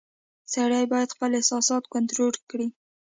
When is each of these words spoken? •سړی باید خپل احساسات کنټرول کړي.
•سړی 0.53 0.83
باید 0.93 1.13
خپل 1.15 1.31
احساسات 1.35 1.83
کنټرول 1.93 2.33
کړي. 2.49 2.67